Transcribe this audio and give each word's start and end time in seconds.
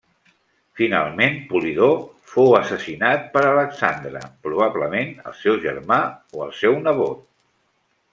Finalment 0.77 1.35
Polidor 1.49 1.91
fou 2.31 2.55
assassinat 2.59 3.27
per 3.35 3.43
Alexandre, 3.49 4.23
probablement 4.47 5.13
el 5.33 5.37
seu 5.43 5.61
germà 5.67 6.01
o 6.39 6.43
el 6.47 6.57
seu 6.63 6.79
nebot. 6.87 7.21